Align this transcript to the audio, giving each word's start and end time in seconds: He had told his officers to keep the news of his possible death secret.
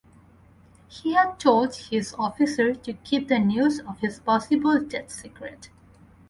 He 0.87 1.13
had 1.13 1.39
told 1.39 1.75
his 1.75 2.15
officers 2.17 2.79
to 2.79 2.93
keep 2.93 3.27
the 3.27 3.37
news 3.37 3.79
of 3.81 3.99
his 3.99 4.19
possible 4.19 4.81
death 4.81 5.11
secret. 5.11 5.69